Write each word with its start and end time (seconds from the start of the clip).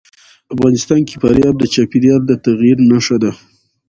افغانستان 0.53 0.99
کې 1.07 1.15
فاریاب 1.21 1.55
د 1.59 1.63
چاپېریال 1.73 2.21
د 2.25 2.31
تغیر 2.45 2.77
نښه 2.89 3.17
ده. 3.23 3.31